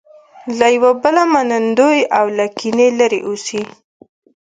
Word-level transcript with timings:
له 0.57 0.67
یو 0.75 0.87
بله 1.03 1.23
منندوی 1.33 1.99
او 2.17 2.25
له 2.37 2.45
کینې 2.57 2.87
لرې 2.99 3.19
اوسي. 3.27 3.61